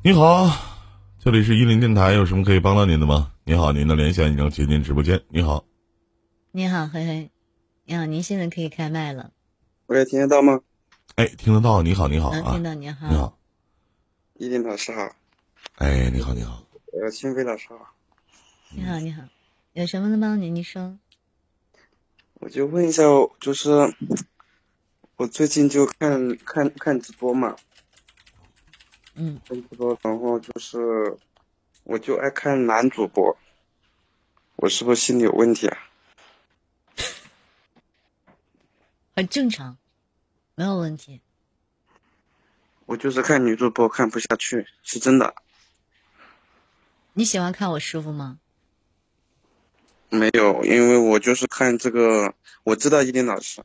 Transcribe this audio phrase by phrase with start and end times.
[0.00, 0.48] 你好，
[1.18, 3.32] 这里是伊林电台，有什么可以帮到您的吗？
[3.44, 5.20] 你好，您的连线已经接进直播间。
[5.28, 5.64] 你好，
[6.52, 7.30] 你好，嘿嘿，
[7.84, 9.32] 你好，您现在可以开麦了。
[9.86, 10.60] 喂，听得到吗？
[11.16, 11.82] 哎，听得到。
[11.82, 13.08] 你好，你好能啊，听到你好。
[13.10, 13.38] 你好，
[14.34, 15.10] 伊林老师好，
[15.78, 16.62] 哎，你好，你好。
[16.92, 17.76] 呃，新飞老师好，
[18.70, 19.24] 你好，你好，
[19.72, 20.54] 有什么能帮您？
[20.54, 20.96] 你说。
[22.34, 23.02] 我就问一下，
[23.40, 23.70] 就是
[25.16, 27.56] 我最近就看看看直播嘛，
[29.20, 31.16] 嗯，差不多，然后就是
[31.82, 33.36] 我就爱看男主播，
[34.54, 35.76] 我是不是心理有问题啊？
[39.16, 39.76] 很正常，
[40.54, 41.20] 没有问题。
[42.86, 45.34] 我就是看女主播看不下去，是真的。
[47.14, 48.38] 你喜欢看我师傅吗？
[50.10, 53.64] 没有，因为我就是看这个，我知道伊林老师，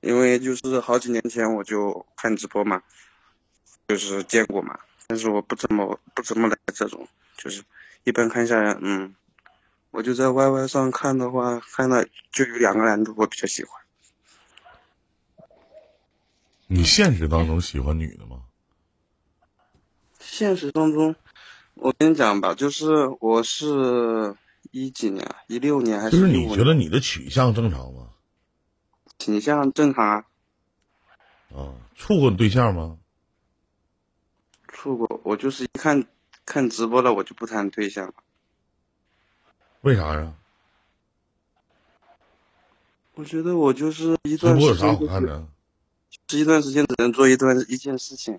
[0.00, 2.82] 因为就是好几年前我就看直播嘛，
[3.88, 7.64] 就是见过嘛，但是我不怎么不怎么来这种，就是
[8.04, 9.14] 一般看下来，嗯，
[9.90, 13.72] 我就在 YY 上看的话，看了就有两个男主播比较喜欢，
[16.66, 18.42] 你现实当中喜欢女的吗？
[20.20, 21.16] 现实当中，
[21.72, 24.36] 我跟你讲吧，就是我是
[24.70, 28.10] 一几年，一六年还就是是15年你觉得你的取向正常吗？
[29.18, 30.24] 倾向正常啊？
[31.56, 32.98] 啊，处过对象吗？
[34.78, 36.06] 处过，我就是一看
[36.46, 38.14] 看直播了，我就不谈对象了。
[39.80, 40.34] 为啥呀？
[43.14, 45.46] 我觉得我就是一直播有啥段时间就是好看的？
[46.28, 48.38] 是一段时间只能做一段一件事情，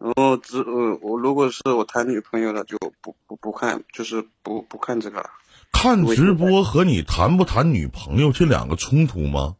[0.00, 5.30] 然后只呃我如果是我谈女朋友了就不不不看，就是不不看这个了。
[5.70, 9.56] 看直播和你谈不谈女朋友这两个冲突吗？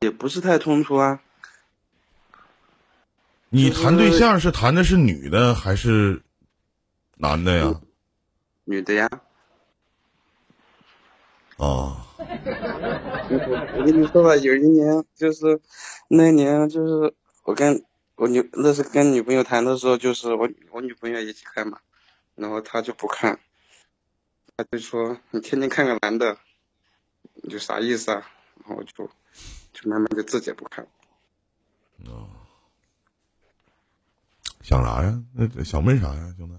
[0.00, 1.20] 也不是太冲突啊，
[3.52, 6.22] 你谈对象是谈的是女的还是
[7.16, 7.80] 男的呀？
[8.62, 9.10] 女的呀。
[11.56, 15.60] 哦，我我跟你说吧，有一年就是
[16.06, 17.12] 那年就是
[17.42, 17.84] 我跟
[18.14, 21.80] 我女那是跟女朋友谈的时候，就是我我女朋友一起看嘛，
[22.36, 23.40] 然后她就不看，
[24.56, 26.38] 她就说你天天看个男的，
[27.34, 28.30] 你就啥意思啊？
[28.60, 29.10] 然后我就
[29.72, 32.28] 就慢慢就自己也不看了。
[34.62, 35.22] 想啥呀？
[35.32, 36.54] 那想问啥呀，兄弟？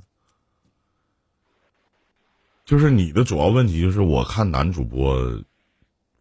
[2.65, 5.19] 就是你的主要问题就是我看男主播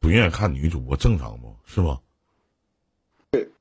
[0.01, 1.99] 不愿意看女主播，正常不是吗？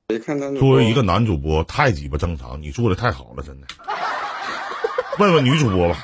[0.07, 3.67] 没看到作为一个男主播，太鸡巴正常，你做的太好了，真的。
[5.19, 5.97] 问问女主播吧，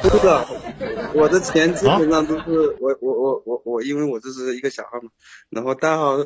[0.02, 0.46] 真的，
[1.14, 5.10] 我的钱基本上都是、我我我我我，因为我这是一个小号嘛，
[5.50, 6.16] 然后大号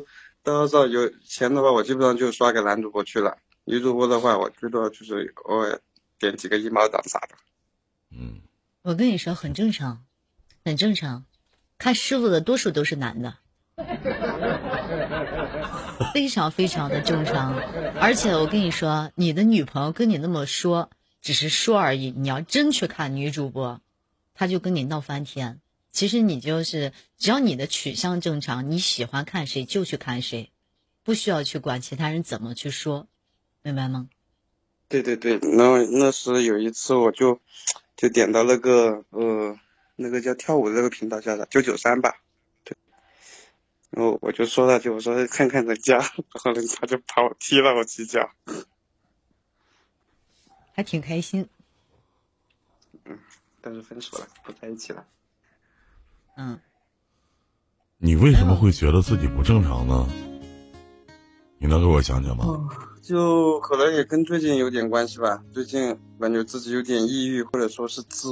[0.43, 3.37] 大号上有钱的话，我基本上就刷给男主播去了。
[3.63, 5.79] 女主播的话，我最多就是偶尔
[6.17, 7.35] 点几个一毛党啥的。
[8.09, 8.41] 嗯，
[8.81, 10.03] 我跟你说，很正常，
[10.65, 11.25] 很正常。
[11.77, 13.35] 看师傅的多数都是男的，
[16.13, 17.55] 非常非常的正常。
[17.99, 20.89] 而且我跟你说，你的女朋友跟你那么说，
[21.21, 22.11] 只是说而已。
[22.11, 23.79] 你要真去看女主播，
[24.33, 25.61] 她就跟你闹翻天。
[25.91, 30.51] 其实你就是，只要你的取向正常，你喜欢看谁就去看谁，
[31.03, 33.07] 不需要去管其他人怎么去说，
[33.61, 34.09] 明白吗？
[34.87, 37.39] 对对对，然后那时有一次我就
[37.95, 39.59] 就点到那个呃
[39.95, 42.21] 那个叫跳舞的那个频道叫啥九九三吧，
[42.63, 42.75] 对，
[43.89, 48.31] 然后我就说了句我说看看人家，然后人家就把我踢了我几脚。
[50.73, 51.47] 还挺开心。
[53.05, 53.19] 嗯
[53.61, 55.05] 但是分手了，不在一起了。
[56.37, 56.59] 嗯，
[57.97, 60.07] 你为什么会觉得自己不正常呢？
[61.59, 62.69] 你能给我讲讲吗？
[63.01, 65.43] 就可能也跟最近有点关系吧。
[65.51, 68.29] 最近感觉自己有点抑郁，或者说是自，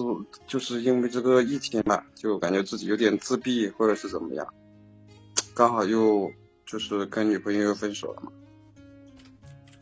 [0.48, 4.48] 就是因为这个疫情嘛，就感觉自己有点自闭，或者是怎么样。
[5.54, 6.32] 刚好又
[6.66, 8.32] 就是跟女朋友又分手了嘛，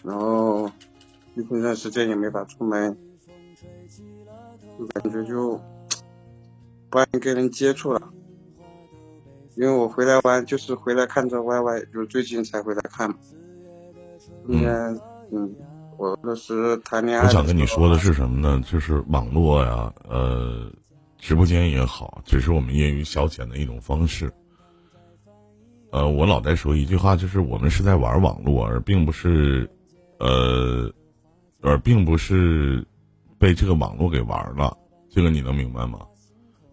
[0.03, 0.71] 然后
[1.35, 2.97] 一这段时间也没法出门，
[4.79, 5.61] 就感觉就
[6.89, 8.01] 不爱跟人接触了。
[9.55, 13.15] 因为我回来玩就是回来看着 YY，就最近才回来看嘛。
[14.47, 14.69] 应该，
[15.31, 15.55] 嗯，
[15.97, 17.25] 我那时谈恋爱。
[17.25, 18.61] 我想跟你说的是什么呢？
[18.69, 20.71] 就是网络呀，呃，
[21.17, 24.31] 直播间也好，只是我们业余消遣的一种方式。
[25.91, 29.67] 呃，我老在说一句话，就是我们是在玩网络，而并不是，
[30.19, 30.91] 呃，
[31.61, 32.85] 而并不是
[33.39, 34.77] 被这个网络给玩了。
[35.09, 35.99] 这个你能明白吗？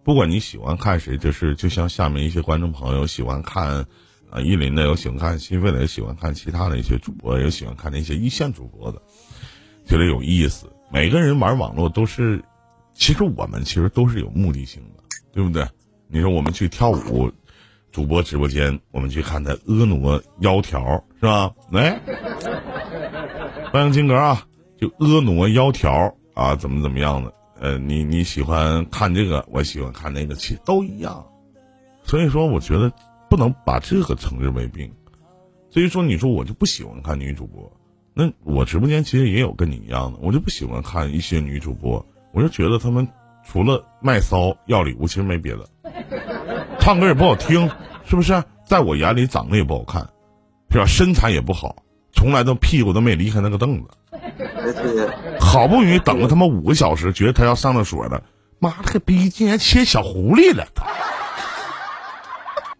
[0.05, 3.87] 不管你喜欢看谁，就是就像下面一些观众朋友喜欢看，
[4.29, 9.01] 啊，依林的有喜欢看新飞的，也喜欢看其他的一些主播，有喜欢看那些一线主播的，
[9.83, 10.71] 觉得有意思。
[10.91, 12.39] 每个人玩网络都是，
[12.93, 15.03] 其实我们其实都是有目的性的，
[15.33, 15.67] 对不对？
[16.07, 17.31] 你说我们去跳舞，
[17.91, 19.95] 主播直播间，我们去看他婀娜
[20.39, 21.51] 窈窕，是吧？
[21.71, 21.99] 来，
[23.73, 24.45] 欢迎金哥啊，
[24.79, 27.33] 就婀娜窈窕啊，怎么怎么样的？
[27.59, 31.25] 呃，你你喜欢看这个，我喜欢看那个，其实都一样。
[32.03, 32.91] 所以说，我觉得
[33.29, 34.91] 不能把这个称之为病。
[35.69, 37.71] 所以说，你说我就不喜欢看女主播，
[38.13, 43.07] 那我直播间其实也有跟你一样的，我就不喜欢看一些女主播，我就觉得他们
[43.43, 45.67] 除了卖骚要礼物，其实没别的，
[46.79, 47.69] 唱歌也不好听，
[48.05, 48.43] 是不是？
[48.65, 50.01] 在我眼里长得也不好看，
[50.71, 50.85] 是吧？
[50.85, 51.75] 身材也不好，
[52.13, 53.89] 从来都屁股都没离开那个凳子。
[55.45, 58.23] 好不容易等了他妈五个小时，觉得他要上厕所了，
[58.59, 60.65] 妈了个逼，竟然切小狐狸了，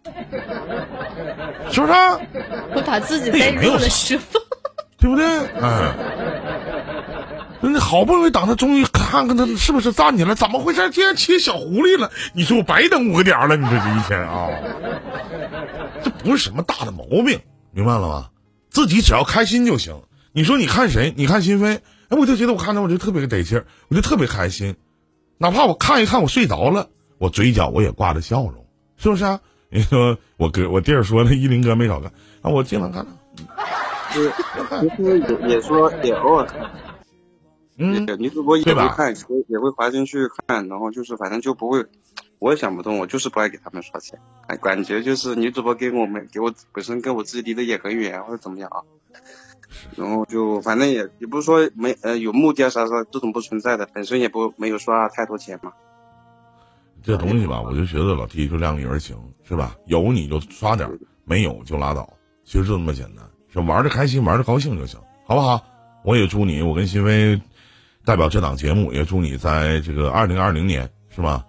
[1.70, 1.92] 是不是？
[2.74, 4.38] 我把自己带入了师傅。
[4.98, 5.26] 对不对？
[5.60, 5.94] 嗯，
[7.60, 10.90] 那好不容易等他，终于看看他是不是站起来，怎么回事？
[10.90, 12.10] 竟然切小狐狸了！
[12.32, 13.56] 你说我白等五个点了？
[13.56, 14.48] 你说这一天啊，
[16.02, 17.40] 这不是什么大的毛病，
[17.72, 18.30] 明白了吗？
[18.70, 20.00] 自己只要开心就行。
[20.32, 21.12] 你说你看谁？
[21.14, 24.76] 你看心扉，哎，我就觉得我看着我就特别得劲儿，我就特别开心，
[25.38, 26.88] 哪怕我看一看我睡着了，
[27.18, 28.66] 我嘴角我也挂着笑容，
[28.96, 29.40] 是不是啊？
[29.68, 34.12] 你说我哥我弟儿说那依林哥没少干，啊，我经常看他。
[34.12, 34.32] 是，
[34.96, 36.70] 其实也也说也偶尔看，
[37.76, 41.84] 嗯，女主播也会看，也会也会滑进去看，然后就是反正就不会，
[42.38, 48.80] 我也想不通，我就是不爱给他们刷钱，哎，感觉就是女主播给我们给我本身跟我自己离得也很远或者怎么样啊，
[49.96, 55.72] 然后就反正也也不是说没呃有目的啊啥啥这种不存在的，本身也不没有刷太多钱嘛，
[57.02, 59.76] 这东西吧，我就觉得老 T 就量力而行，是吧？
[59.86, 62.08] 有你就刷点儿，没有就拉倒，
[62.44, 65.64] 其实就这么简单，是玩的开心，玩的高兴就行，好不好？
[66.04, 67.40] 我也祝你，我跟新飞
[68.04, 71.44] 代表这档节目，也祝你在这个二零二零年，是吧？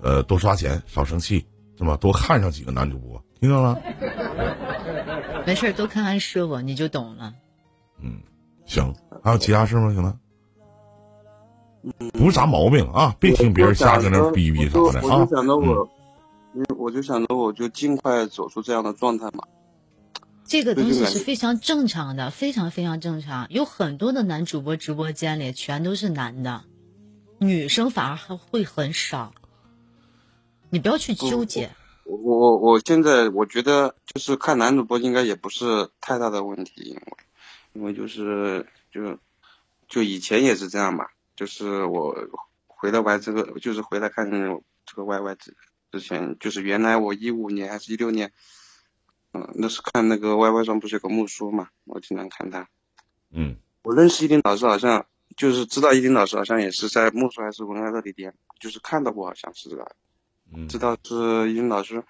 [0.00, 1.46] 呃，多刷钱，少生气，
[1.78, 1.96] 是吧？
[1.96, 3.78] 多看上几个男主播，听到了？
[5.46, 7.34] 没事，多看看师傅，你就懂了。
[8.02, 8.20] 嗯，
[8.66, 9.92] 行，还有其他事吗？
[9.92, 10.18] 行了，
[12.12, 15.36] 不是啥毛病啊，别听别人瞎搁那儿逼逼啥的啊我就。
[15.36, 15.88] 想着嗯我，
[16.54, 19.44] 因为我就想着我就尽快走出这样的状态嘛。
[20.44, 23.46] 这个东西是非常正常的，非常非常正常。
[23.50, 26.64] 有很多的男主播直播间里全都是男的，
[27.38, 29.32] 女生反而还会很少。
[30.68, 31.70] 你不要去纠结，
[32.04, 37.02] 我我我现在我觉得就是看男主播应该也不是太大的问题，因为
[37.74, 39.18] 因为就是就
[39.88, 42.14] 就以前也是这样嘛，就是我
[42.66, 44.38] 回来玩这个，就是回来看这
[44.96, 45.56] 个 YY 之
[45.90, 48.32] 之前，就是原来我一五年还是一六年，
[49.32, 52.68] 嗯，那是看那个 YY 上不是有个木叔嘛，我经常看他。
[53.30, 59.90] 嗯我认识一林老师，好像就是知道一林老师好像也是在木叔还是文爱乐里边，就是看到过，好像是这个。
[60.54, 62.04] 嗯知道是依林老师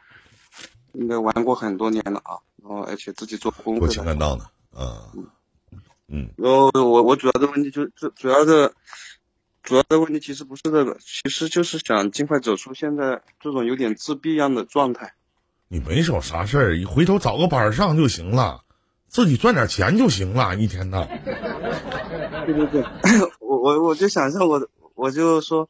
[0.94, 3.93] 应该玩过很多年了啊，然后而且自己做功多课的。
[3.94, 5.25] 情感道呢，啊，嗯
[6.37, 8.73] 然后我我主要的问题就就主要的
[9.63, 15.15] 主要的问题其实不是这个，其实就是想尽快走出现在这种有点自闭一样的状态。
[15.69, 18.63] 你没少啥事儿，你回头找个班儿上就行了，
[19.09, 21.09] 自己赚点钱就行了，一天的。
[22.44, 22.85] 对对对，
[23.41, 25.69] 我我我就想象我我就说，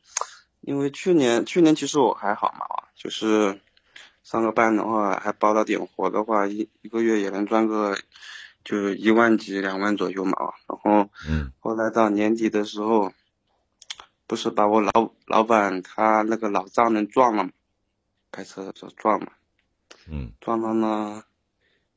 [0.60, 3.60] 因为去年去年其实我还好嘛，就是
[4.24, 7.96] 上个班的话还包了点活的话，一一个月也能赚个
[8.64, 10.32] 就一万几两万左右嘛，
[10.66, 11.52] 然后嗯。
[11.60, 13.12] 后来到年底的时候，
[14.26, 17.50] 不是把我老老板他那个老丈人撞了嘛，
[18.30, 19.32] 开车的时候撞了，
[20.08, 20.32] 嗯。
[20.40, 21.24] 撞了呢，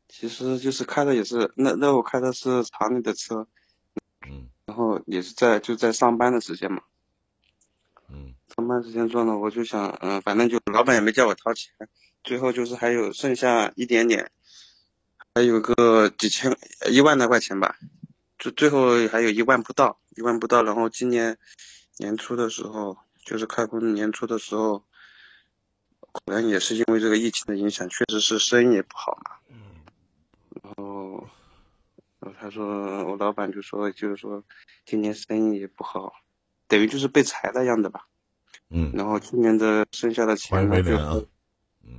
[0.07, 3.47] 其实就是开的也是那那我开的是厂里的车，
[4.27, 4.49] 嗯。
[4.65, 6.81] 然后也是在就在上班的时间嘛，
[8.09, 8.33] 嗯。
[8.55, 11.73] 上班时间撞了，我就想，嗯，反正就老板也没叫我掏钱，
[12.23, 14.31] 最后就是还有剩下一点点，
[15.35, 16.57] 还有个几千
[16.89, 17.75] 一万来块钱吧，
[18.39, 21.37] 就最后还有一万不到，一万不到，然后今年
[21.97, 24.79] 年初的时候，就是开工年初的时候，
[26.13, 29.31] 可能也是因为这个疫情的影响，确实是生意也不好嘛，
[30.63, 31.27] 然后。
[32.17, 34.41] 然后他说，我老板就说，就是说，
[34.83, 36.11] 今年生意也不好，
[36.67, 38.07] 等于就是被裁了样的吧。
[38.69, 40.57] 嗯，然后今年的剩下的钱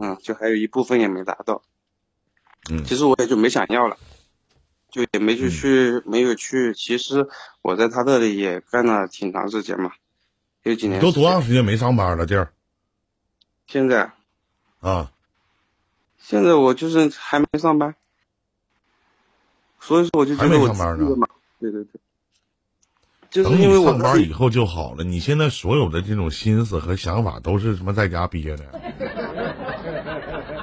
[0.01, 1.63] 嗯，就还有一部分也没拿到。
[2.71, 3.97] 嗯其实我也就没想要了，
[4.91, 6.75] 就也没去嗯去，没有去。
[6.75, 7.29] 其实
[7.63, 9.93] 我在他这里也干了挺长时间嘛，
[10.63, 11.01] 有几年。
[11.01, 12.27] 都多长时间没上班了？
[12.27, 12.53] 弟儿
[13.67, 14.13] 现在
[14.81, 15.11] 啊，
[16.19, 17.95] 现在我就是还没上班，
[19.81, 21.29] 所以说我就觉还没得我上班呢自律嘛，
[21.61, 22.01] 对对对，
[23.31, 25.05] 就是等因为我你上班以后就好了。
[25.05, 28.65] 你现在所有的这种心思和想法都是什么在家憋的，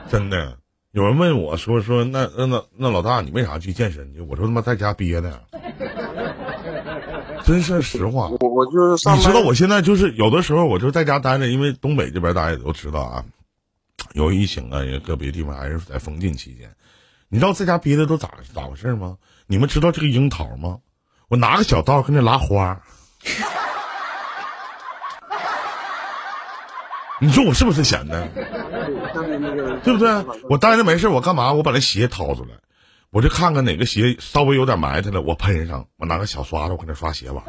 [0.10, 0.58] 真的。
[0.94, 4.22] 有人问我说说那那那那老大你为啥去健身去？
[4.22, 5.42] 我说他妈在家憋的，
[7.44, 8.30] 真是实话。
[8.30, 13.26] 我我就是，你知道我现在就是有的时候我就在家待着，因为东北这边大家也都知道啊，
[14.14, 16.72] 有疫情啊，也个别地方还是在封禁期间。
[17.28, 19.18] 你知道在家憋的都咋咋回事吗？
[19.48, 20.78] 你们知道这个樱桃吗？
[21.28, 22.80] 我拿个小刀跟那拉花，
[27.20, 28.28] 你说我是不是闲的？
[29.84, 30.26] 对不对？
[30.50, 31.54] 我待着没事，我干嘛？
[31.54, 32.50] 我把那鞋掏出来，
[33.12, 37.44] 我就看看哪个鞋稍微有点埋汰了，我喷上，我拿个小刷子，我搁那刷鞋吧，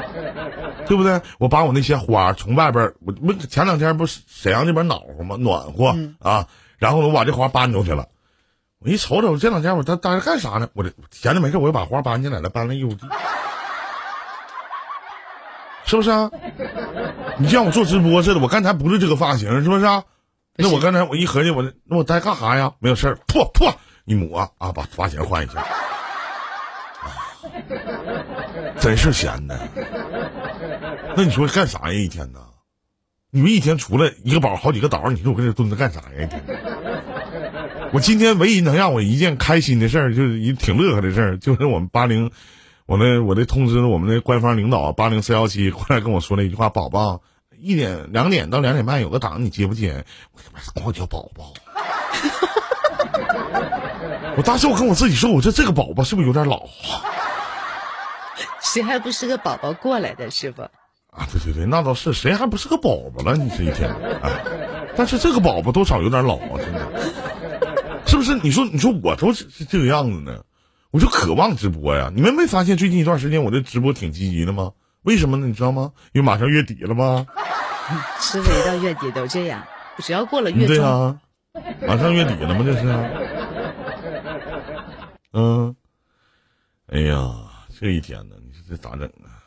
[0.86, 1.20] 对不对？
[1.38, 5.36] 我把我那些花从外边，我不前两天不是沈阳那边暖和吗？
[5.38, 6.46] 暖和、啊，
[6.78, 8.06] 然后我把这花搬出去了。
[8.82, 10.68] 我一瞅瞅，这两天我待待着干啥呢？
[10.72, 13.06] 我这闲着没事，我又把花搬进来了，搬了一屋地，
[15.84, 16.30] 是不是啊？
[17.38, 20.04] 你像我做直播似的，我刚才不是这个发型，是不是啊？
[20.60, 22.72] 那我刚才我一合计，我那我待干啥呀？
[22.78, 23.74] 没有事儿，破破
[24.04, 25.66] 一抹啊，把发钱换一下，啊
[28.80, 29.58] 真是闲的。
[31.16, 31.92] 那你说干啥呀？
[31.92, 32.40] 一天呢？
[33.32, 36.08] 你们一天出来一个宝好几个岛，你说我跟这蹲着干啥呀？
[36.22, 36.42] 一天。
[37.92, 42.30] 我今天唯一能让我一件开心的事儿，就是一挺乐呵的事儿，就是我们八零，
[42.86, 47.22] 我那我那通知我们那官方领导八零四幺七过来跟我说了一句话：“宝宝，
[47.60, 51.52] 一点两点到两点半有个档，你接不接？”我他妈管我叫宝宝。
[54.36, 57.04] 我当时我跟我自己说，我说这个宝宝是不是有点老啊？
[58.60, 60.62] 谁还不是个宝宝过来的，是不？
[60.62, 63.36] 啊，对对对，那倒是，谁还不是个宝宝了？
[63.36, 64.30] 你这一天，哎，
[64.96, 66.80] 但是这个宝宝多少有点老啊，真的，
[68.06, 68.34] 是不是？
[68.36, 70.44] 你说，你说我都是是这个样子呢，
[70.92, 72.12] 我就渴望直播呀。
[72.14, 74.70] 你们没发现最近一段时间我的直播挺积极的吗？
[75.02, 75.46] 为什么呢？
[75.46, 75.92] 你知道吗？
[76.12, 77.26] 因为马上月底了吗？
[78.20, 79.66] 是不是一到月底都这样？
[79.98, 81.20] 只要过了月中，对呀、
[81.86, 82.64] 马上月底了吗？
[82.64, 82.86] 这是，
[85.32, 85.76] 嗯，
[86.86, 89.42] 哎呀，这一天呢，你说这咋整啊？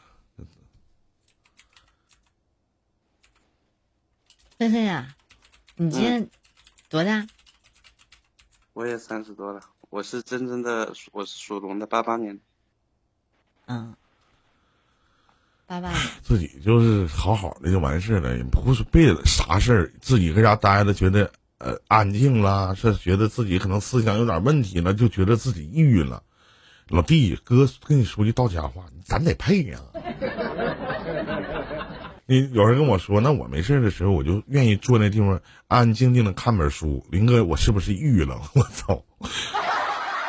[4.60, 5.16] 嘿嘿呀，
[5.76, 6.30] 你今年
[6.90, 7.26] 多大？
[8.74, 12.40] 我也三十多了，我是真正的属我是属龙的，八八年。
[13.66, 13.96] 嗯，
[15.66, 15.94] 拜拜。
[16.22, 26.24] 自己就是好好的就完事了，也不是别的啥事儿，自己搁家待着觉得呃安静啦，是觉得自己可能思想有点问题了，就觉得自己抑郁了。
[26.90, 29.80] 老弟，哥跟你说句到家话，咱得配呀、
[32.26, 35.30] 你有人跟我说，那我没事的时候，我就愿意坐那地方
[35.68, 37.06] 安安静静的看本书。
[37.10, 38.42] 林哥，我是不是抑郁了？
[38.54, 39.04] 我操！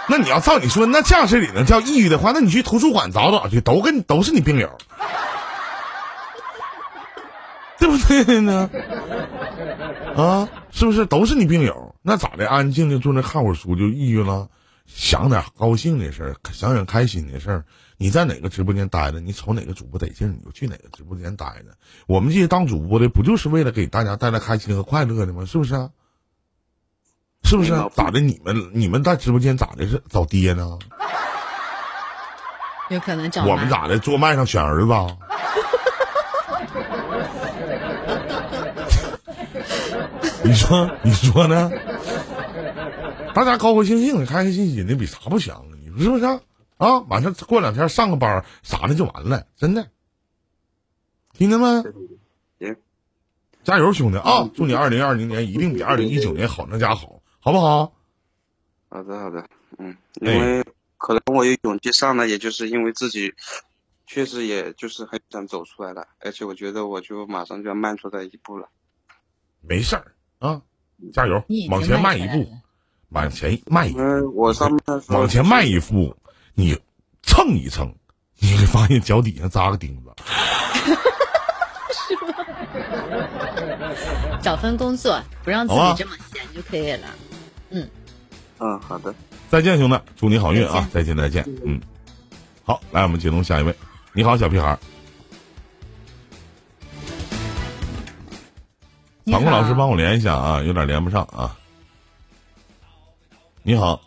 [0.08, 4.70] 那你要照你说，那这样式里能叫抑郁的话，那你去图书馆找找去，都跟都是你病友。
[7.78, 8.70] 对不对呢？
[10.16, 11.94] 啊，是不是都是你病友？
[12.02, 12.48] 那咋的？
[12.48, 14.48] 安静静坐那看会儿书就抑郁了？
[14.86, 17.64] 想点高兴的事儿，想想开心的事儿。
[17.96, 21.74] 你在哪个直播间待着，你瞅哪个主播得劲，你就去哪个直播间待着。
[22.06, 25.44] 我们这些当主播的，不就是为了给大家带来开心和快乐的吗？
[25.46, 25.90] 是不是啊？
[27.44, 27.88] 是不是啊？
[27.94, 28.18] 咋的？
[28.20, 29.86] 你们你们在直播间咋的？
[29.86, 30.78] 是找爹呢？
[32.90, 33.98] 有可能找我们咋的？
[33.98, 35.06] 做麦上选儿子啊？
[40.44, 41.70] 你说你说呢？
[43.34, 45.72] 大家高高兴兴的、开开心心的，比啥不强啊？
[45.82, 46.40] 你说是不是啊？
[46.76, 49.86] 啊，晚上过两天上个班啥的就完了，真的。
[51.32, 51.66] 听见没？
[52.58, 52.76] 行，
[53.64, 54.48] 加油，兄弟啊！
[54.54, 57.13] 祝你二零二零年一定比二零一九年好上加好，
[57.44, 57.92] 好不好？
[58.88, 59.46] 好的好的，
[59.76, 60.64] 嗯，哎因为
[60.96, 63.30] 可能我有勇气上来，也就是因为自己
[64.06, 68.66] 确实也就是很想走出来了，而且我觉得我就马上就要迈出来一步了。
[69.60, 70.58] 没事儿啊，
[71.12, 71.34] 加油
[71.68, 72.50] 往前迈一步
[73.10, 74.70] 往前迈一步因，为我上
[75.08, 76.16] 往前迈一步，
[76.54, 76.74] 你
[77.24, 77.94] 蹭一蹭，
[78.38, 80.10] 你会发现脚底下扎个钉子。
[81.92, 82.32] 是吗
[84.40, 87.08] 找份工作，不让自己这么闲就可以了。
[88.64, 89.14] 嗯，好的，
[89.50, 90.88] 再见，兄弟，祝你好运啊！
[90.90, 91.44] 再再见，再见。
[91.66, 91.78] 嗯，
[92.62, 93.76] 好，来，我们接通下一位。
[94.14, 94.78] 你好，小屁孩儿，
[99.22, 101.54] 你法国老师帮我连一下啊，有点连不上啊。
[103.62, 104.00] 你好，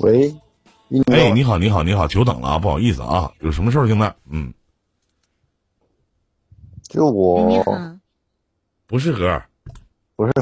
[0.00, 0.34] 喂，
[0.88, 4.12] 你哎，你好，你好，你好，久等了啊，不好意思啊，有什么事儿，兄弟？
[4.30, 4.52] 嗯，
[6.88, 7.70] 就我好，
[8.88, 9.40] 不是哥，
[10.16, 10.32] 不是，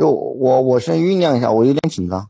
[0.00, 2.26] 就我我先酝酿一下，我有点紧张。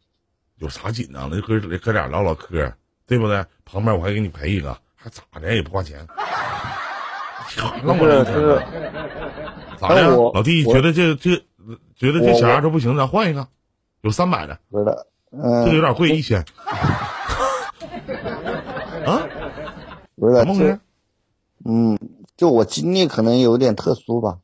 [0.57, 1.41] 有啥紧张的？
[1.41, 2.73] 哥哥俩唠唠嗑，
[3.07, 3.47] 对不对？
[3.65, 5.55] 旁边我还给你陪一个，还咋的？
[5.55, 6.05] 也不花钱。
[7.85, 8.61] 那么这是
[9.81, 10.03] 咋的？
[10.17, 11.37] 老弟，觉得这这
[11.95, 13.47] 觉得这我小丫头不行，咱换一个，
[14.01, 16.45] 有三百的，不是的，嗯、这个有点贵，一千。
[19.07, 19.23] 啊？
[20.17, 20.81] 不是的，这怎么回事？
[21.65, 21.97] 嗯，
[22.37, 24.39] 就我经历可能有点特殊吧。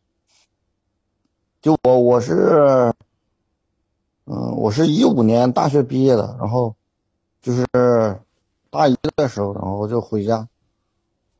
[1.60, 2.92] 就我我是，
[4.26, 6.74] 嗯，我是一五年大学毕业的，然后
[7.40, 7.64] 就是
[8.70, 10.48] 大一的时候，然后就回家，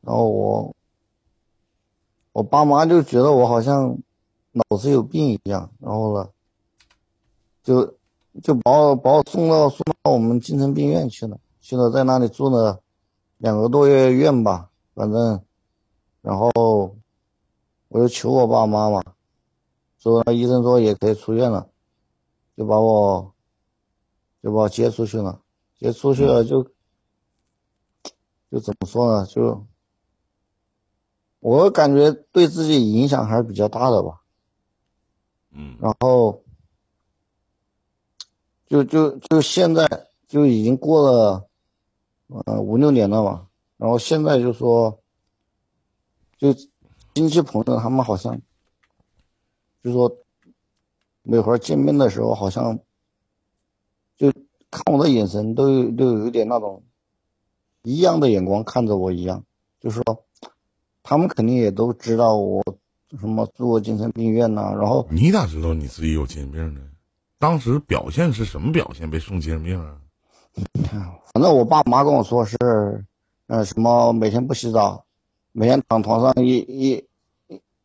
[0.01, 0.75] 然后我
[2.31, 3.97] 我爸妈就觉得我好像
[4.53, 6.29] 脑子有病一样，然后呢，
[7.61, 7.93] 就
[8.41, 12.79] 就把我把我送到送到我们精神病院去了，去了在那里住了
[13.37, 15.41] 两个多月院吧，反正。
[16.21, 16.49] 然后
[17.87, 19.01] 我就求我爸妈嘛，
[19.97, 21.69] 说医生说也可以出院了，
[22.57, 23.33] 就把我
[24.43, 25.41] 就把我接出去了，
[25.77, 26.63] 接出去了就
[28.51, 29.25] 就怎么说呢？
[29.27, 29.65] 就
[31.39, 34.21] 我感觉对自己影响还是比较大的吧。
[35.51, 36.43] 嗯然后
[38.67, 41.47] 就就就现在就已经过了
[42.27, 43.47] 呃五六年了嘛，
[43.77, 44.99] 然后现在就说。
[46.39, 46.53] 就
[47.15, 48.39] 亲戚朋友他们好像，
[49.81, 50.19] 就说
[51.29, 52.79] 每回见面的时候，好像
[54.15, 54.31] 就
[54.71, 56.83] 看我的眼神都有都有一点那种
[57.83, 59.43] 一样的眼光看着我一样，
[59.81, 60.01] 就说
[61.03, 62.63] 他们肯定也都知道我
[63.19, 66.81] 什么住过精神病院呐、然后你咋知道你自己有精神病呢？
[67.39, 69.09] 当时表现是什么表现？
[69.09, 69.97] 被送精神病啊？
[71.33, 72.57] 反正我爸妈跟我说是，
[73.47, 75.05] 呃，什么每天不洗澡，
[75.51, 77.05] 每天躺床上一一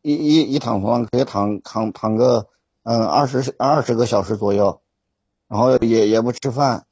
[0.01, 2.47] 一一一躺床上可以躺躺躺个
[2.83, 4.81] 嗯二十二十个小时左右，
[5.47, 6.85] 然后也也不吃饭，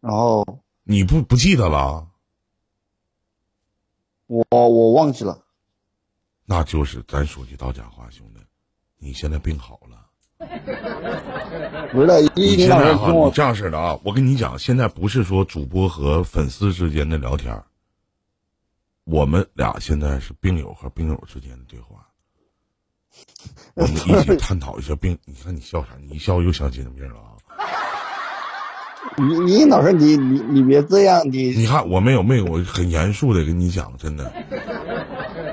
[0.00, 2.08] 然后你不不记得了？
[4.26, 5.42] 我我忘记了，
[6.44, 8.40] 那就是咱说句到家话，兄弟，
[8.98, 10.04] 你现在病好了。
[11.92, 17.64] 不是你现在哈，你这样式的啊，我跟你讲，现在不是说主播和粉丝之间的聊天儿
[19.04, 22.07] 我们俩现在是病友和病友之间的对话，
[23.74, 25.18] 我们一起 探讨一下病。
[25.24, 25.90] 你看你笑啥？
[26.00, 27.36] 你一笑又想起什么病了啊？
[29.16, 34.32] 你你老师你你你别这样，你你看我没有没有，我很严肃的跟你讲，真的，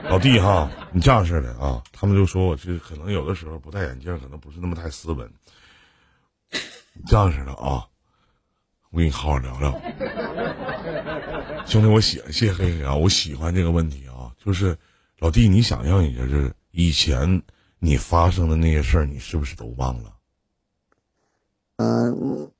[0.09, 5.27] 老弟哈，你这样式的啊，他们就说我这可能有的时候不戴眼镜，可能不是那么太斯文。
[6.93, 7.85] 你这样式的啊，
[8.91, 9.71] 我跟你好好聊聊。
[11.65, 14.77] 兄弟，我喜谢谢黑黑啊，我喜欢这个问题啊，就是
[15.19, 17.41] 老弟，你想象一下，这以前
[17.79, 20.13] 你发生的那些事儿，你是不是都忘了？
[21.77, 22.51] 嗯，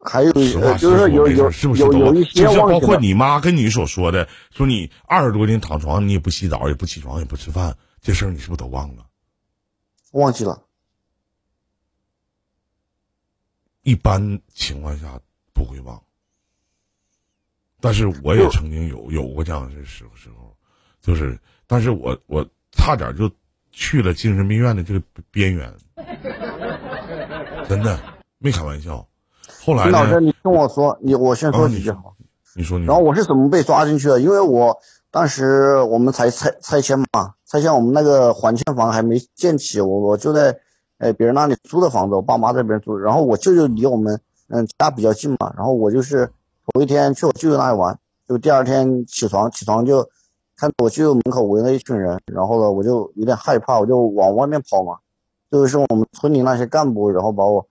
[0.00, 9.06] 还有实话呃，实说，就是有有没事儿是不是都有有一些就是包括你妈跟你所说的，说你二十多天躺床，你也不洗澡，也不起床，也不吃饭，这事儿你是不是都忘了？
[10.10, 10.64] 忘记了，
[13.82, 15.20] 一般情况下
[15.52, 16.02] 不会忘，
[17.80, 20.56] 但是我也曾经有有过这样的时时候，
[21.00, 23.30] 就是，但是我我差点就
[23.72, 25.72] 去了精神病院的这个边缘，
[27.68, 27.98] 真的
[28.38, 29.06] 没开玩笑。
[29.64, 30.12] 后来领导呢？
[30.12, 32.14] 人你听我说，你我先说说几句好。
[32.54, 34.20] 你说你然后我是怎么被抓进去的？
[34.20, 34.78] 因为我
[35.10, 40.58] 当时我们才拆拆迁嘛，拆迁我们那个还迁房还没建起，我我就在
[40.98, 46.30] 呃别人那里租的房子，我爸妈在那边住，然后我舅舅离我们嗯家比较近嘛，然后我就是
[46.72, 50.08] 头一天去我舅舅那里玩，就第二天起床起床就
[50.56, 54.98] 看到我舅舅门口围了一群人，然后呢我就有点害怕，我就往外面跑嘛，
[55.50, 57.66] 就是我们村里那些干部，然后把我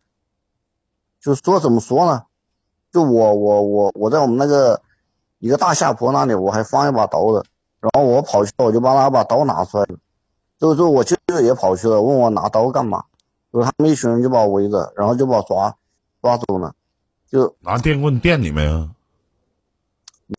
[1.20, 2.24] 就说怎么说呢？
[2.92, 4.82] 就我我我我在我们那个
[5.40, 7.44] 一个大下坡那里，我还放一把刀的，
[7.80, 9.98] 然后我跑去了，我就把那把刀拿出来了。
[10.60, 13.04] 之后之后我舅舅也跑去了，问我拿刀干嘛？
[13.52, 15.76] 然后他们一群人就把我围着，然后就把我抓
[16.22, 16.74] 抓走了，
[17.28, 18.92] 就拿电棍电你们呀？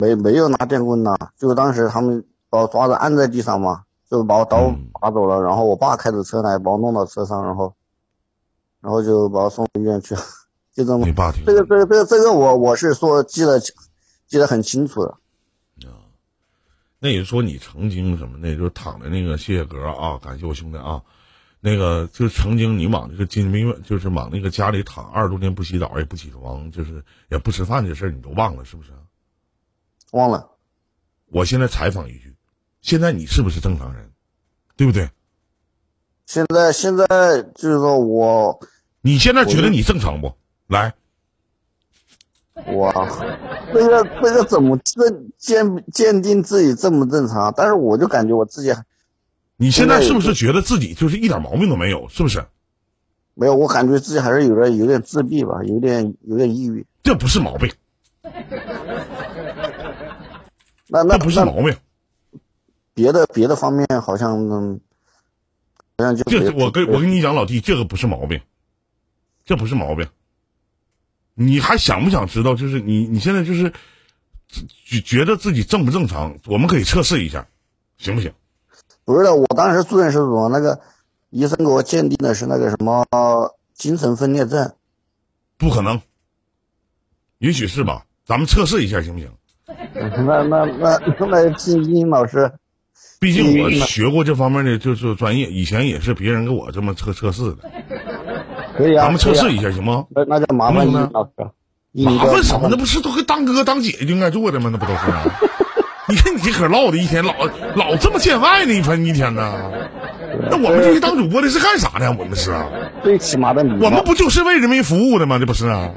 [0.01, 2.25] 没没有拿电棍呐，就当时他们
[2.57, 7.75] 把我抓着按在地上嘛，就把我刀嗯拔走了，然后我爸开着车来把我弄到车上，然后
[8.81, 10.23] 然后就把我送医院去了，
[10.73, 15.11] 就这么你爸挺这个这个这个这个我我是说记得记得很清楚的。
[15.11, 16.01] 啊
[16.99, 21.03] 那也说你曾经什么那，就是躺在那个谢谢格啊，感谢我兄弟啊，
[21.61, 28.93] 那个就是曾经你往那个精神病院，就是往那个家里躺二十多天不洗澡也不起床，就是也不吃饭这事儿，你都忘了是不是？
[30.13, 30.49] 忘了，
[31.27, 32.35] 我现在采访一句，
[32.87, 34.13] 现在你是不是正常人？
[34.77, 35.11] 对不对？
[36.25, 37.05] 现在现在
[37.57, 38.61] 就是说我
[39.01, 40.33] 你现在觉得你正常不？
[40.69, 40.95] 来，
[42.67, 42.93] 我
[43.75, 45.05] 这个这个怎么鉴
[45.37, 47.53] 鉴鉴定自己正不正常？
[47.57, 48.73] 但是我就感觉我自己
[49.57, 52.09] 你现在是不是觉得自己就是一点毛病都没有？
[52.09, 52.47] 是不是？
[53.35, 56.87] 没有，我感觉自己还是有点有点自闭吧，有点有点抑郁。
[57.03, 57.69] 这不是毛病，
[60.87, 61.77] 那那这不是毛病。
[62.97, 64.81] 别的别的方面好像嗯
[65.99, 68.41] 好像就这我跟我跟你讲，老弟，这个不是毛病，
[69.45, 70.09] 这不是毛病。
[71.35, 72.55] 你还想不想知道？
[72.55, 73.71] 就是你你现在就是
[74.87, 76.39] 觉觉得自己正不正常？
[76.47, 77.47] 我们可以测试一下，
[77.99, 78.33] 行不行？
[79.05, 80.81] 不是的，我当时住院是说那个
[81.29, 83.05] 医生给我鉴定的是那个什么
[83.75, 84.75] 精神分裂症。
[85.59, 86.01] 不可能，
[87.39, 88.07] 也许是吧？
[88.25, 89.31] 咱们测试一下行不行？
[89.95, 92.51] 那那那那听殷老师，
[93.19, 97.57] 毕竟我嗯学过这方面的就是专业，以前也是别人给我这么测测试的，
[98.77, 100.05] 可以啊，咱们测试一下行吗？
[100.11, 101.53] 那那叫麻烦殷能不能老师了。
[101.93, 102.69] 殷麻烦什么？
[102.71, 104.69] 那不是都跟当哥当姐就应该做的吗？
[104.71, 105.23] 那不都是吗？
[106.09, 107.35] 你看你这可唠的一天老
[107.75, 109.73] 老这么见外呢，一分一天呢。
[110.51, 112.13] 那我们这些当主播的是干啥的？
[112.13, 112.69] 我们是啊，
[113.03, 115.39] 最起码的礼貌我们不就是为人民服务的吗？
[115.39, 115.91] 这不是啊？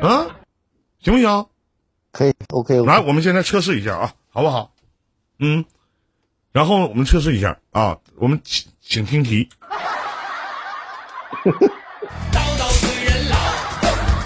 [0.00, 0.26] 啊，
[1.02, 1.46] 行不行？
[2.12, 3.00] 可以 OK 来。
[3.00, 4.70] 我们现在测试一下啊，好不好？
[5.38, 5.66] 嗯，
[6.52, 9.50] 然后我们测试一下啊，我们请请听题。
[11.44, 13.36] 叨叨催人老，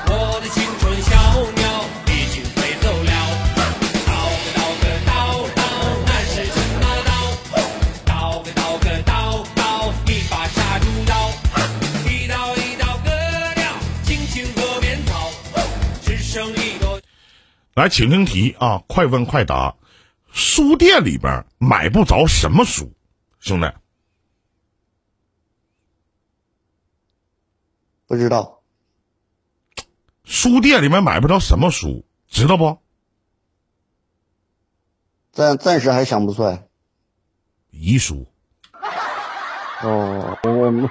[0.06, 1.10] 我的青春小
[1.56, 3.10] 鸟已经飞走了。
[4.06, 5.10] 叨个叨个叨
[5.56, 5.58] 叨，
[6.06, 7.10] 那是什么叨？
[8.06, 11.12] 叨个叨个叨叨，一把杀猪刀。
[12.08, 13.10] 一刀一刀割
[13.56, 13.64] 掉
[14.04, 15.32] 青青河边草，
[16.02, 17.00] 只剩一朵。
[17.74, 19.74] 来，请听题啊，快问快答。
[20.32, 22.92] 书店里边买不着什么书，
[23.40, 23.72] 兄弟，
[28.06, 28.60] 不知道，
[30.24, 32.78] 书店里面买不着什么书，知道不？
[35.32, 36.66] 暂暂时还想不出来。
[37.70, 38.26] 遗书。
[39.82, 40.90] 哦，我我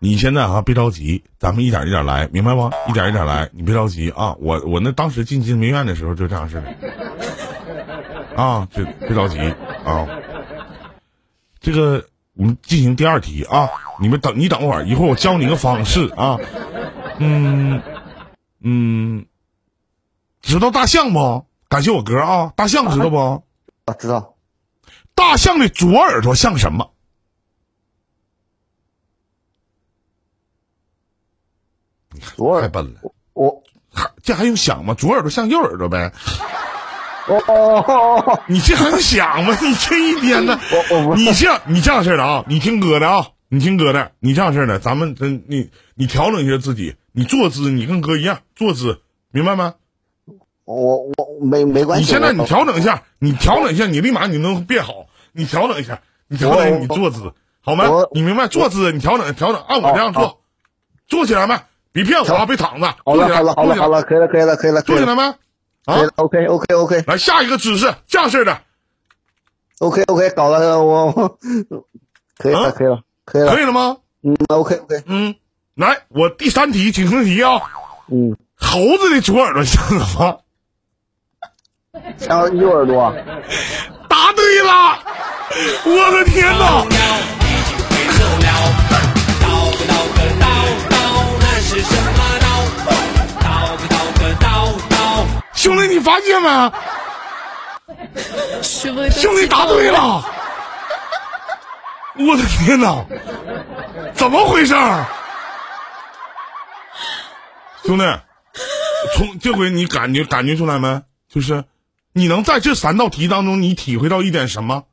[0.00, 2.70] 你现在啊，别着急，咱们一点一点来，明白不？
[2.88, 4.34] 一点一点来，你别着急啊。
[4.34, 6.74] 我我那当时进精神病院的时候就这样式的，
[8.36, 9.38] 啊，这别着急
[9.84, 10.06] 啊。
[11.60, 13.70] 这个我们进行第二题啊，
[14.00, 16.38] 你们等你等会儿，一会儿我教你个方式啊。
[17.18, 17.82] 嗯
[18.60, 19.26] 嗯，
[20.42, 21.46] 知道大象不？
[21.68, 23.44] 感谢我哥啊，大象知道不？
[23.86, 24.36] 啊知道
[25.14, 26.90] 大象的左耳朵像什么？
[32.36, 33.00] 左耳太笨了，
[33.32, 33.62] 我
[34.22, 34.94] 这还用想吗？
[34.94, 36.12] 左耳朵像右耳朵呗？
[37.26, 39.56] 哦哦哦哦你这还用想吗？
[39.60, 40.58] 你这一天呢？
[40.72, 49.74] 我我不你这样你这样式的啊，你听哥的啊，你听哥的，你这样式的，咱们真你你调整一下自己，你坐姿你跟哥一样坐姿，明白吗？
[50.64, 52.04] 我我没没关系。
[52.04, 55.06] 你现在你调整一下，你调整一下，你立马你能变好。
[55.32, 57.86] 你调整一下，你调整一下你坐姿，好吗？
[58.12, 60.40] 你明白坐姿，你调整调整，按我这样好做，
[61.08, 61.56] 坐起来没？
[61.92, 65.34] 别骗我啊，别躺着，好了坐起来，好了好了好了，可以了可以了可以了可以了坐起来没？
[65.84, 68.60] 啊可以了，OK OK OK 来下一个姿势，这样式的
[69.78, 71.38] ，OK OK 搞了我我
[72.38, 73.96] 可以啊了可以了可以了可以了吗？
[74.22, 75.34] 嗯 OK OK 嗯，
[75.74, 77.60] 来，我第三题，请听题啊。
[78.08, 80.40] 嗯，猴子的左耳朵像什么？
[82.18, 83.14] 像右耳朵
[84.08, 84.98] 答对了！
[85.84, 86.84] 我的天哪！
[86.84, 86.98] 鸟
[87.40, 88.46] 已经飞走了。
[89.40, 90.42] 叨个叨个叨
[90.90, 90.92] 叨，
[91.40, 92.06] 那是什么
[95.64, 96.70] 兄弟，你发现没？
[98.62, 100.22] 兄弟答对了！
[102.16, 103.02] 我的天哪！
[104.12, 105.06] 怎么回事儿？
[107.82, 108.04] 兄弟，
[109.16, 111.02] 从这回你感觉感觉出来没？
[111.30, 111.64] 就是
[112.12, 114.84] 你能在这三道题当中，你体会到一点什么？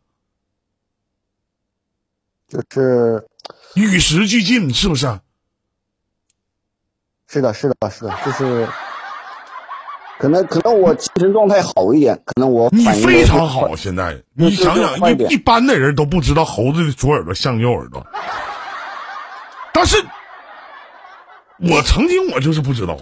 [2.47, 3.27] 就是
[3.75, 5.19] 与时俱进，是不是？
[7.27, 8.69] 是的是的是的，就是
[10.21, 18.05] 可能可能我精神状态好一点，可能我你非常好，现在你想想，一一般的人都不知道猴子的左耳朵像右耳朵，
[19.73, 19.97] 但是，
[21.57, 22.95] 我曾经我就是不知道，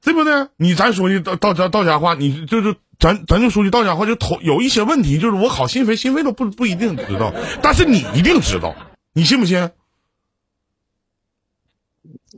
[0.00, 0.46] 对不对？
[0.58, 8.76] 你咱说句到到家到家话，你就是咱咱就说句到家话，就头有一些问题，就是我好心扉，心扉都不不一定知道，但是你一定知道，
[9.12, 9.70] 你信不信？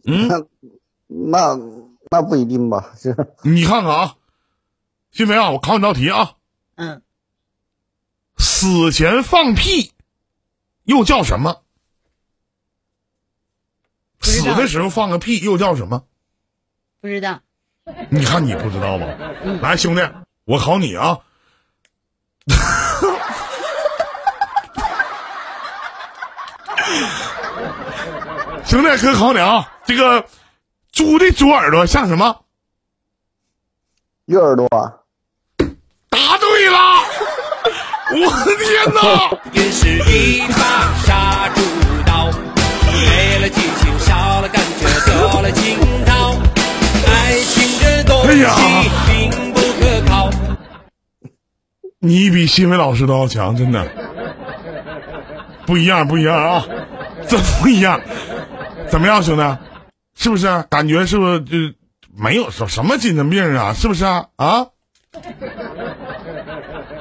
[0.07, 0.29] 嗯，
[1.07, 1.61] 那那
[2.17, 2.93] 那不一定吧？
[2.99, 4.17] 是你看看啊，
[5.13, 6.33] 新飞啊，我考你道题啊，
[6.77, 7.03] 嗯，
[8.39, 9.93] 死前放屁
[10.85, 11.63] 又叫什么？
[14.23, 16.05] 死的时候放个屁又叫什么？
[17.03, 17.39] 不知道，
[18.09, 19.07] 你看你不知道吗？
[19.61, 20.01] 来，兄弟，
[20.47, 21.19] 我考你啊！
[28.65, 29.71] 兄弟，哥考你啊！
[29.85, 30.27] 这个
[30.97, 32.41] 猪的猪耳朵像什么？
[34.25, 34.91] 右耳朵啊，
[36.09, 36.79] 答对了！
[38.17, 39.39] 我的天哪！
[39.53, 41.61] 也是一把杀猪
[42.07, 42.31] 刀，
[42.91, 46.35] 没了激情，少了感觉，多了情操。
[47.07, 50.31] 爱情这东哎呀西并不可靠。
[51.99, 53.87] 你比新伟老师都要强，真的
[55.67, 56.65] 不一样，不一样啊！
[57.29, 58.01] 真不一样。
[58.89, 59.43] 怎么样，兄弟？
[60.17, 60.47] 是不是？
[60.69, 61.57] 感觉是不是就
[62.17, 63.73] 没有什什么精神病啊？
[63.75, 64.29] 是不是啊？
[64.37, 64.71] 啊？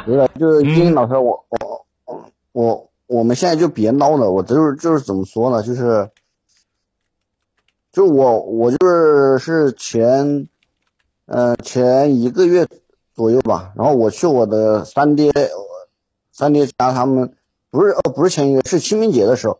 [0.05, 6.11] 不是，就是嗯金老师，我我我我我们现在就别闹了，我就是就是怎么说呢，就是，
[7.91, 10.47] 就我我就是是前，
[11.25, 12.67] 呃前一个月
[13.15, 15.31] 左右吧，然后我去我的三爹，
[16.31, 17.33] 三爹家他们
[17.71, 19.59] 不是哦不是前一个月是清明节的时候，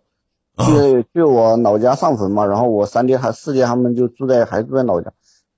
[0.58, 5.12] 去去我老家上坟嘛，然后我三爹还四爹他们就住在还住在老家，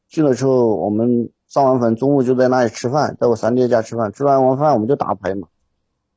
[0.07, 5.47] 去了之后我们上完坟中午就在那里吃饭，在我三爹家吃饭，吃完完饭我们就打牌嘛，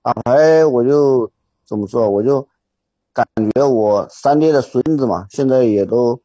[0.03, 1.31] 打牌我就
[1.67, 2.49] 怎么说，我就
[3.13, 6.21] 感觉我三爹的孙子嘛，现在也都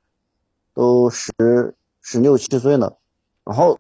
[0.74, 2.98] 都十十六七岁了，
[3.44, 3.78] 然后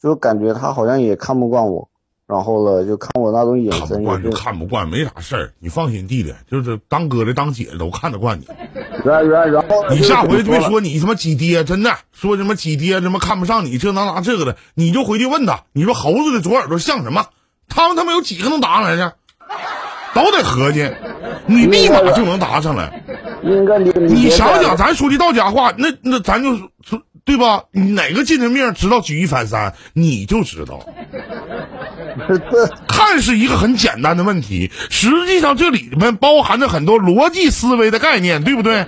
[0.00, 1.89] 就感觉他好像也看不惯我，
[2.30, 5.52] 然后了就看我那种眼神看不惯就就看不惯，没啥事儿。
[5.58, 8.46] 你放心，弟弟，就是当哥的当姐的都看得惯你。
[9.04, 17.26] 然然然后你下回别说你他妈几爹，真的说什么几爹什么看不上你这那那这个的，你就回去问他，你说猴子的左耳朵像什么？
[17.68, 19.12] 他们他妈有几个能答上来的？
[20.14, 20.88] 都得合计，
[21.46, 23.02] 你立马就能答上来。
[23.42, 27.62] 应该你你想想，咱说句到家话，那那咱就说对吧？
[27.70, 30.84] 你哪个精神病知道举一反三，你就知道。
[32.38, 38.86] 这 看是一个很简单的问题，实际上这里面包含着很多逻辑思维的概念，对不对？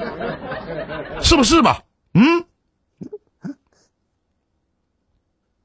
[1.20, 1.82] 是不是吧？
[2.14, 2.44] 嗯，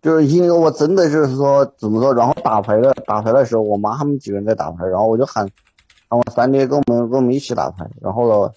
[0.02, 5.50] 就是因为我真的就是说怎么说，然后打牌的打牌的时候，我妈他们几个人在打牌，然后我就喊
[6.08, 8.54] 喊我三爹跟我们跟我们一起打牌，然后呢，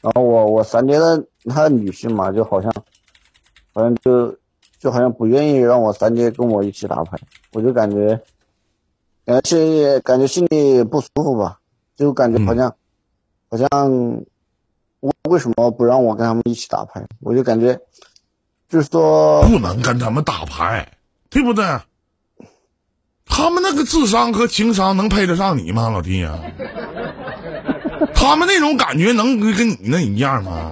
[0.00, 2.72] 然后我我三爹的他的女婿嘛，就好像
[3.74, 4.34] 好像就
[4.78, 7.18] 就好像不愿意让我三爹跟我一起打牌，
[7.52, 8.20] 我就感觉
[9.24, 11.58] 感觉心里感觉心里不舒服吧，
[11.96, 12.74] 就感觉好像、
[13.50, 13.90] 好像
[15.00, 17.04] 为为什么不让我跟他们一起打牌？
[17.20, 17.78] 我就感觉
[18.68, 19.42] 就是说。
[19.42, 20.86] 不能跟他们打牌，
[21.30, 21.64] 对不对？
[23.28, 26.38] 他们那个智商和情商能配得上你吗，老弟呀、
[28.14, 30.70] 他们那种感觉能跟跟你那一样吗？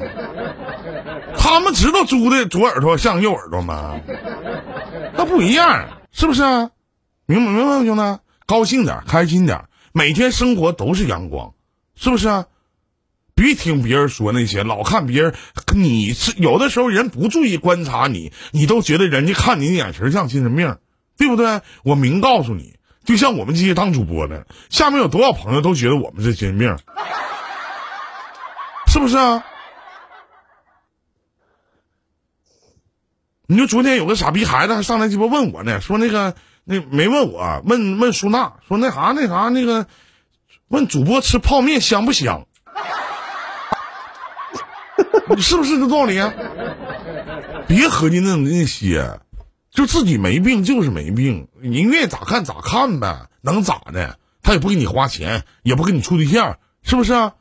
[1.55, 4.01] 他们知道猪的左耳朵像右耳朵吗？
[5.17, 6.71] 那不一样，是不是啊？
[7.27, 8.21] 明白明白吗，兄弟？
[8.45, 11.55] 高兴点，开心点，每天生活都是阳光，
[11.95, 12.47] 是不是啊？
[13.37, 15.33] 别听别人说那些，老看别人，
[15.77, 20.77] 你是有的时候人不注意观察你，你都觉得人家看你的眼神像精神病，
[21.17, 21.61] 对不对？
[21.85, 26.77] 我明告诉你，就像我们这些当主播的，下面有多少朋友都觉得我们是精神病，
[28.89, 29.45] 是不是啊？
[33.47, 39.87] 你就昨天有个傻逼孩子还上来鸡巴问我呢，说那个那没问我，问问苏娜，说那啥那啥那个，
[40.69, 42.47] 问主播吃泡面香不香？
[45.29, 46.33] 你是不是这道理啊？
[47.67, 49.21] 别合计那那些，
[49.71, 54.19] 就自己没病就是没病，你愿意咋看咋看呗，能咋的？
[54.43, 57.33] 他也不给你花钱，也不跟你处对象，是不是啊？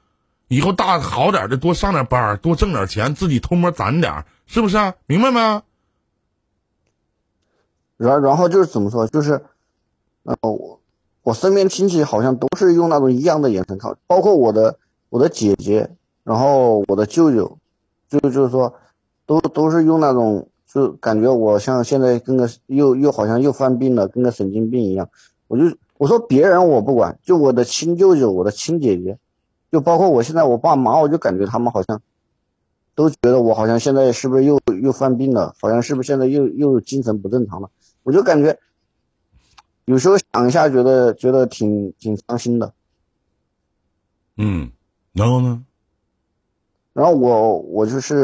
[0.48, 4.94] 以后大好点的多上点班，多挣点钱，自己偷摸攒点，是不是啊？
[5.06, 5.62] 明白没？
[7.98, 9.42] 然然后就是怎么说，就是，
[10.24, 10.80] 呃，我
[11.24, 14.78] 我身边亲戚好像都是用那种一样的眼神看，包括我的
[15.10, 15.90] 我的姐姐，
[16.24, 17.58] 然后我的舅舅，
[18.10, 18.74] 就就是说，
[19.26, 25.10] 都都是用那种，就感觉我像现在跟个又又好像又犯病了，跟个神经病一样。
[25.48, 25.64] 我就
[25.98, 29.18] 我说别人我不管，就我的亲舅舅，我的亲姐姐，
[29.72, 32.02] 就包括我现在我爸妈，我就感觉他们好像
[32.96, 37.70] 都觉得我好像现在是不是又又犯病了，好像是不是现在又又精神不正常了。
[38.04, 38.58] 我就感觉
[39.86, 42.74] 有时候想一下，觉得觉得挺挺伤心的。
[44.38, 44.72] 嗯，
[45.12, 45.64] 然后呢？
[46.94, 48.24] 然后我我就是，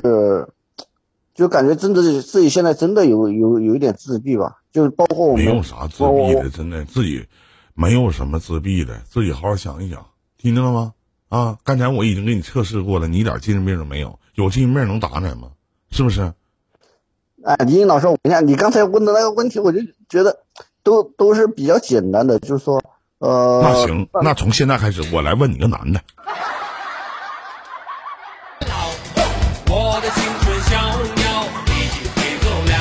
[1.33, 7.25] 就感觉真的是自己现在真的有有有一点自闭吧，就是包括我们没有啥自闭的，真的自己
[7.73, 10.05] 没有什么自闭的，自己好好想一想，
[10.37, 10.93] 听见了吗？
[11.29, 15.51] 啊，刚才我已经给你测试过了，你一点精神病都没有，有精神病能打你吗？
[15.91, 16.33] 是不是？
[17.45, 20.39] 哎，李英老师，我跟你讲，你刚才问的那个问题，我就觉得
[20.83, 22.83] 都都是比较简单的，就是说，
[23.19, 26.01] 呃，那行，那从现在开始，我来问你个男的，
[29.69, 30.75] 我的青春小
[31.15, 32.73] 鸟已经飞走了。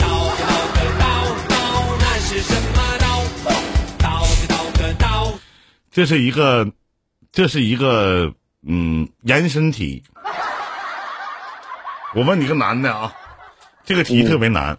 [0.00, 1.04] 刀子刀个刀
[1.48, 1.54] 刀，
[1.98, 3.06] 那是什么刀？
[3.98, 5.32] 刀子刀个刀。
[5.90, 6.66] 这是一个，
[7.32, 10.04] 这是一个，嗯，延伸题。
[12.14, 13.10] 我问你个男的啊，
[13.84, 14.76] 这个题特别难。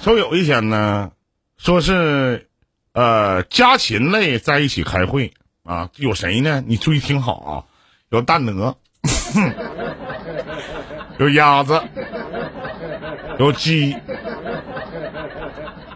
[0.00, 1.12] 说有一天呢，
[1.56, 2.48] 说是，
[2.94, 6.60] 呃，家禽类在一起开会啊，有谁呢？
[6.66, 7.62] 你注意听好啊，
[8.10, 8.76] 有大鹅，
[11.18, 11.80] 有鸭子，
[13.38, 13.96] 有鸡，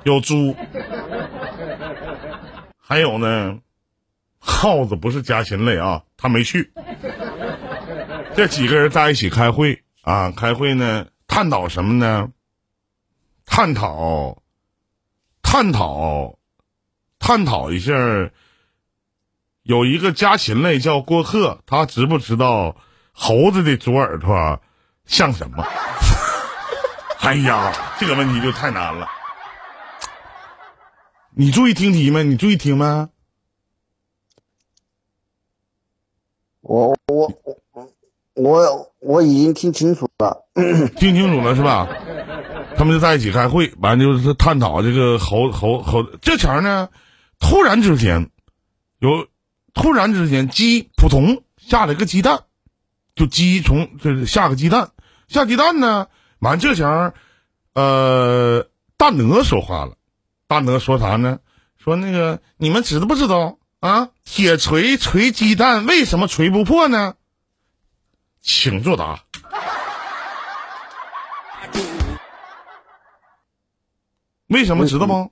[0.05, 0.55] 有猪。
[2.81, 3.59] 还有呢，
[4.39, 6.73] 耗子不是家禽类啊，他没去。
[8.37, 12.29] 这几个人在一起开会啊，开会呢，探讨什么呢？
[13.45, 14.43] 探讨，
[15.43, 16.39] 探讨，
[17.19, 17.93] 探讨一下。
[19.63, 22.77] 有一个家禽类叫郭克，他知不知道
[23.13, 24.63] 猴子的左耳朵
[25.05, 25.63] 像什么？
[27.21, 29.09] 哎呀，这个问题就太难了。
[31.35, 32.25] 你注意听题没？
[32.25, 33.09] 你注意听没？
[36.69, 37.33] 我我
[37.75, 37.89] 我
[38.35, 40.45] 我我已经听清楚了，
[40.97, 41.89] 听清楚了是吧？
[42.77, 46.03] 他们就在一起开会，完就是探讨这个猴猴猴。
[46.21, 46.91] 这前儿呢，
[47.41, 48.29] 突然之间，
[48.99, 49.27] 有
[49.73, 52.43] 突然之间鸡扑通下了一个鸡蛋，
[53.17, 54.91] 就鸡从这下个鸡蛋，
[55.27, 57.15] 下鸡蛋呢，完这前儿，
[57.73, 59.95] 呃，大鹅说话了，
[60.47, 61.39] 大鹅说啥呢？
[61.79, 64.11] 说那个你们知不知道啊？
[64.25, 67.17] 铁锤锤鸡蛋为什么锤不破呢？
[68.41, 69.25] 请作答。
[74.49, 75.31] 为什么知道吗？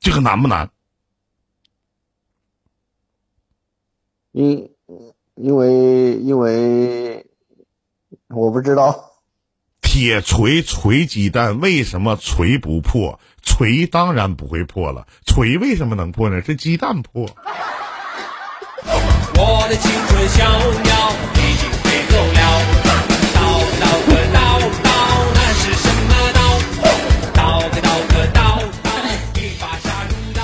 [0.00, 0.70] 这个难不难？
[4.32, 4.74] 因
[5.34, 7.26] 因为因为
[8.28, 9.17] 我不知道，
[9.98, 13.18] 铁锤锤鸡蛋为什么锤不破？
[13.42, 16.40] 锤当然不会破了，锤为什么能破呢？
[16.40, 17.28] 是鸡蛋破。
[18.84, 20.48] 我的青春小
[20.84, 22.38] 鸟已经飞走了。
[23.34, 24.38] 刀子刀个刀
[24.84, 24.88] 刀，
[25.34, 26.38] 那是什么刀？
[27.34, 29.02] 刀个刀个刀刀，
[29.34, 30.40] 一把杀猪刀，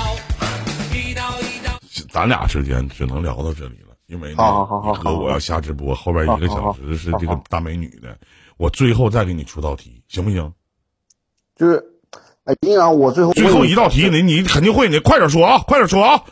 [0.93, 1.79] 一刀一刀。
[2.11, 8.17] 咱俩之间只能聊到这里了，因为呢，好好好好好哥我要下直播，后边一个小时是这个大美女的，
[8.57, 10.53] 我最后再给你出道题，行不行？
[11.55, 11.83] 就是，
[12.45, 16.23] 哎，丁阳，我最后最后一道题，你你肯定会，你快点说啊，快点说啊，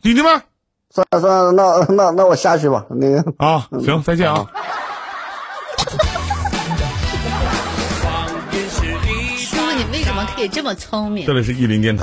[0.00, 0.42] 弟弟们
[0.90, 3.34] 算了算了，那那那我下去吧，那个。
[3.38, 4.46] 啊，行，再见啊。
[8.02, 11.32] 谎言是一叔，你为什么可以这么聪明这？
[11.32, 11.94] 里是意林电台。